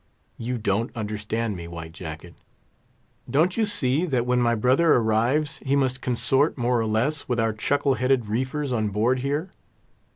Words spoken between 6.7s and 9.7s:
or less with our chuckle headed reefers on board here?